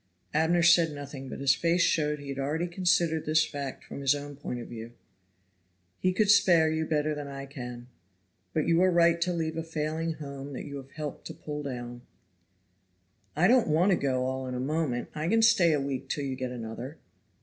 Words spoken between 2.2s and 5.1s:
had already considered this fact from his own point of view.